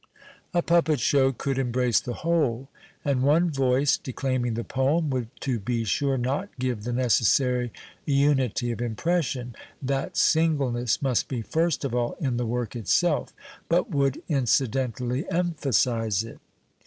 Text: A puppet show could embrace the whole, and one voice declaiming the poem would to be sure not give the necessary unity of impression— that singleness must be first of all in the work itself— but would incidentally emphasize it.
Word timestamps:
A 0.51 0.63
puppet 0.63 0.99
show 0.99 1.31
could 1.31 1.59
embrace 1.59 1.99
the 1.99 2.13
whole, 2.25 2.69
and 3.05 3.21
one 3.21 3.51
voice 3.51 3.99
declaiming 3.99 4.55
the 4.55 4.63
poem 4.63 5.11
would 5.11 5.27
to 5.41 5.59
be 5.59 5.83
sure 5.83 6.17
not 6.17 6.49
give 6.57 6.81
the 6.85 6.91
necessary 6.91 7.71
unity 8.03 8.71
of 8.71 8.81
impression— 8.81 9.55
that 9.83 10.17
singleness 10.17 11.03
must 11.03 11.27
be 11.27 11.43
first 11.43 11.85
of 11.85 11.93
all 11.93 12.13
in 12.19 12.37
the 12.37 12.47
work 12.47 12.75
itself— 12.75 13.31
but 13.69 13.91
would 13.91 14.23
incidentally 14.27 15.29
emphasize 15.29 16.23
it. 16.23 16.39